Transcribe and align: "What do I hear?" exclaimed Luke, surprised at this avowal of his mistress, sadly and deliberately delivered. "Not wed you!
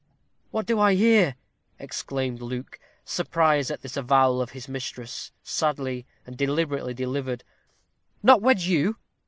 "What 0.49 0.65
do 0.65 0.79
I 0.79 0.95
hear?" 0.95 1.35
exclaimed 1.77 2.41
Luke, 2.41 2.79
surprised 3.05 3.69
at 3.69 3.83
this 3.83 3.95
avowal 3.95 4.41
of 4.41 4.49
his 4.49 4.67
mistress, 4.67 5.31
sadly 5.43 6.07
and 6.25 6.35
deliberately 6.35 6.95
delivered. 6.95 7.43
"Not 8.23 8.41
wed 8.41 8.61
you! 8.63 8.95